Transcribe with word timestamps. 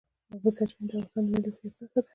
د 0.29 0.31
اوبو 0.33 0.49
سرچینې 0.57 0.85
د 0.89 0.91
افغانستان 1.01 1.23
د 1.25 1.27
ملي 1.31 1.51
هویت 1.55 1.75
نښه 1.79 1.99
ده. 2.03 2.09